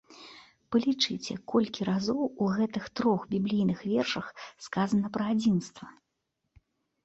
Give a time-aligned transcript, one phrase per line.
[0.75, 4.27] Палічыце, колькі разоў у гэтых трох біблійных вершах
[4.65, 5.87] сказана пра адзінства!